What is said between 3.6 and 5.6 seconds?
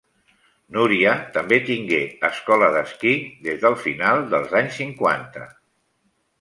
del final dels anys cinquanta.